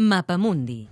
[0.00, 0.87] Mapamundi.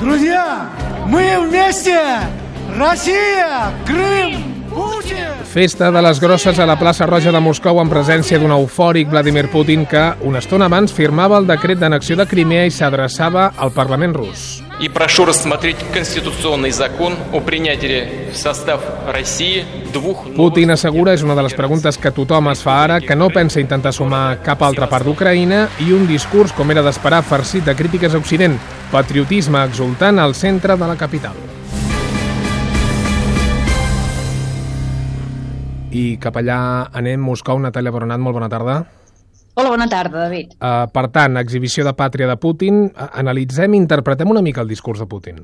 [0.00, 0.70] Друзья,
[1.06, 1.98] мы вместе!
[2.78, 3.72] Россия!
[3.84, 4.64] Крым!
[4.70, 5.42] Путин!
[5.44, 9.48] Festa de les grosses a la plaça Roja de Moscou en presència d'un eufòric Vladimir
[9.50, 14.14] Putin que, una estona abans, firmava el decret d'annexió de Crimea i s'adreçava al Parlament
[14.14, 14.62] rus.
[14.79, 21.35] И прошу рассмотреть конституционный закон о принятии в состав России двух Putin assegura, és una
[21.35, 24.89] de les preguntes que tothom es fa ara, que no pensa intentar sumar cap altra
[24.91, 28.59] part d'Ucraïna i un discurs, com era d'esperar, farcit de crítiques a Occident,
[28.91, 31.39] patriotisme exultant al centre de la capital.
[35.95, 38.83] I cap allà anem, Moscou, Natàlia Boronat, molt bona tarda.
[39.60, 40.54] Hola, bona tarda, David.
[40.56, 42.78] Uh, per tant, exhibició de pàtria de Putin.
[43.20, 45.42] Analitzem, interpretem una mica el discurs de Putin.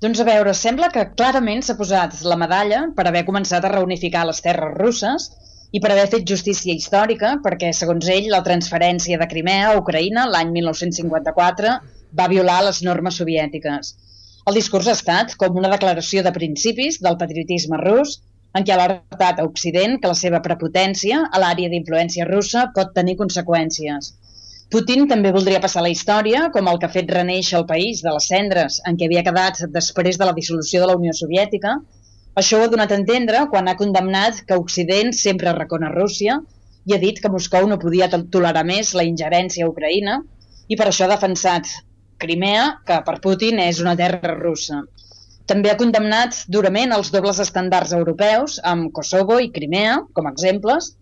[0.00, 4.22] Doncs a veure, sembla que clarament s'ha posat la medalla per haver començat a reunificar
[4.24, 5.28] les terres russes
[5.76, 10.24] i per haver fet justícia històrica, perquè, segons ell, la transferència de Crimea a Ucraïna
[10.32, 11.76] l'any 1954
[12.22, 13.92] va violar les normes soviètiques.
[14.48, 18.22] El discurs ha estat com una declaració de principis del patriotisme rus
[18.58, 22.92] en què ha alertat a Occident que la seva prepotència a l'àrea d'influència russa pot
[22.96, 24.12] tenir conseqüències.
[24.72, 28.12] Putin també voldria passar la història com el que ha fet reneixer el país de
[28.14, 31.74] les cendres en què havia quedat després de la dissolució de la Unió Soviètica.
[32.42, 36.38] Això ho ha donat a entendre quan ha condemnat que Occident sempre recona Rússia
[36.88, 40.22] i ha dit que Moscou no podia tolerar més la ingerència a Ucraïna
[40.68, 41.68] i per això ha defensat
[42.22, 44.80] Crimea, que per Putin és una terra russa.
[45.50, 50.92] També ha condemnat durament els dobles estàndards europeus amb Kosovo i Crimea, com a exemples,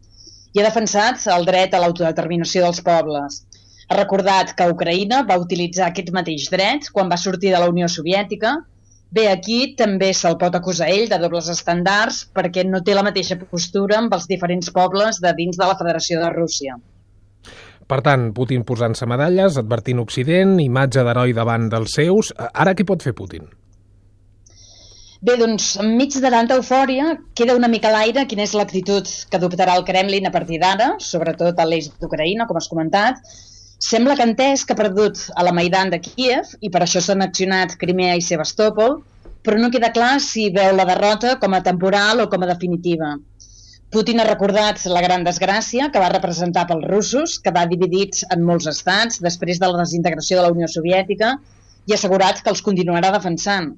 [0.55, 3.43] i ha defensat el dret a l'autodeterminació dels pobles.
[3.91, 7.89] Ha recordat que Ucraïna va utilitzar aquest mateix dret quan va sortir de la Unió
[7.91, 8.55] Soviètica.
[9.11, 13.37] Bé, aquí també se'l pot acusar ell de dobles estàndards perquè no té la mateixa
[13.43, 16.79] postura amb els diferents pobles de dins de la Federació de Rússia.
[17.91, 22.31] Per tant, Putin posant-se medalles, advertint Occident, imatge d'heroi davant dels seus.
[22.39, 23.51] Ara què pot fer Putin?
[25.21, 29.37] Bé, doncs, enmig de tanta eufòria, queda una mica a l'aire quina és l'actitud que
[29.37, 33.19] adoptarà el Kremlin a partir d'ara, sobretot a l'eix d'Ucraïna, com has comentat.
[33.85, 37.25] Sembla que entès que ha perdut a la Maidan de Kiev i per això s'han
[37.27, 38.97] accionat Crimea i Sebastòpol,
[39.45, 43.13] però no queda clar si veu la derrota com a temporal o com a definitiva.
[43.93, 48.49] Putin ha recordat la gran desgràcia que va representar pels russos, que va dividits en
[48.49, 51.37] molts estats després de la desintegració de la Unió Soviètica,
[51.85, 53.75] i ha assegurat que els continuarà defensant.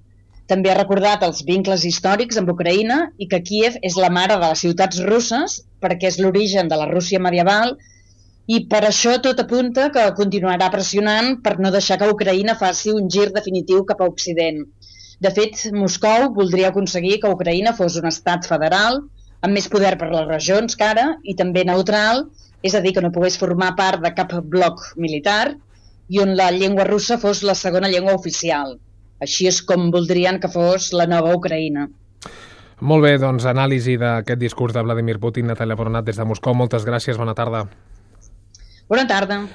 [0.51, 4.49] També ha recordat els vincles històrics amb Ucraïna i que Kiev és la mare de
[4.51, 7.77] les ciutats russes perquè és l'origen de la Rússia medieval
[8.51, 13.09] i per això tot apunta que continuarà pressionant per no deixar que Ucraïna faci un
[13.17, 14.65] gir definitiu cap a Occident.
[15.23, 18.99] De fet, Moscou voldria aconseguir que Ucraïna fos un estat federal
[19.47, 22.27] amb més poder per les regions que ara i també neutral,
[22.63, 25.55] és a dir, que no pogués formar part de cap bloc militar
[26.11, 28.77] i on la llengua russa fos la segona llengua oficial.
[29.23, 31.87] Així és com voldrien que fos la nova Ucraïna.
[32.83, 36.57] Molt bé, doncs anàlisi d'aquest discurs de Vladimir Putin, Natalia Boronat, des de Moscou.
[36.59, 37.69] Moltes gràcies, bona tarda.
[38.91, 39.45] Bona tarda.